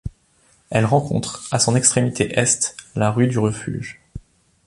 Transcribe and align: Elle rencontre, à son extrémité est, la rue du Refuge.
Elle 0.71 0.85
rencontre, 0.85 1.47
à 1.51 1.59
son 1.59 1.75
extrémité 1.75 2.31
est, 2.39 2.75
la 2.95 3.11
rue 3.11 3.27
du 3.27 3.37
Refuge. 3.37 4.01